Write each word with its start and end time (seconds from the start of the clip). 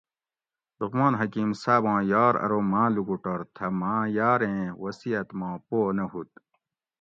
لقمان 0.79 1.13
حکیم 1.21 1.49
صاباں 1.61 1.99
یار 2.13 2.33
ارو 2.45 2.59
ماں 2.71 2.89
لوکوٹور 2.95 3.39
تھہ 3.55 3.65
ماں 3.79 4.03
یاریں 4.17 4.61
وصیت 4.83 5.27
ما 5.39 5.49
پو 5.67 5.79
نہ 5.97 6.05
ہُوت 6.11 6.31